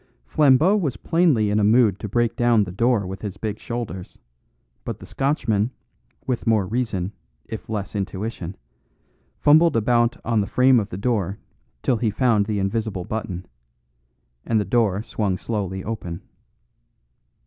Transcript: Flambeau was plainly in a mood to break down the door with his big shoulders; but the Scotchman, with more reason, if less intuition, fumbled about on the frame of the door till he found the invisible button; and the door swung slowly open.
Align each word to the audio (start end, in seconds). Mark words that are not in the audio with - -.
Flambeau 0.25 0.75
was 0.75 0.97
plainly 0.97 1.51
in 1.51 1.59
a 1.59 1.63
mood 1.63 1.99
to 1.99 2.09
break 2.09 2.35
down 2.35 2.63
the 2.63 2.71
door 2.71 3.05
with 3.05 3.21
his 3.21 3.37
big 3.37 3.59
shoulders; 3.59 4.17
but 4.83 4.97
the 4.97 5.05
Scotchman, 5.05 5.69
with 6.25 6.47
more 6.47 6.65
reason, 6.65 7.11
if 7.45 7.69
less 7.69 7.95
intuition, 7.95 8.57
fumbled 9.37 9.75
about 9.75 10.17
on 10.25 10.41
the 10.41 10.47
frame 10.47 10.79
of 10.79 10.89
the 10.89 10.97
door 10.97 11.37
till 11.83 11.97
he 11.97 12.09
found 12.09 12.47
the 12.47 12.57
invisible 12.57 13.03
button; 13.05 13.45
and 14.43 14.59
the 14.59 14.65
door 14.65 15.03
swung 15.03 15.37
slowly 15.37 15.83
open. 15.83 16.21